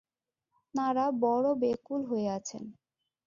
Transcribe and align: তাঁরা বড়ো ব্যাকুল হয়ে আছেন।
তাঁরা 0.75 1.05
বড়ো 1.21 1.51
ব্যাকুল 1.55 2.01
হয়ে 2.05 2.27
আছেন। 2.29 2.63